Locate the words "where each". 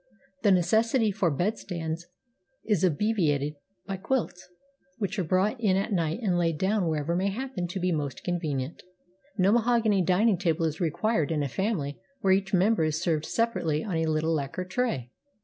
12.21-12.51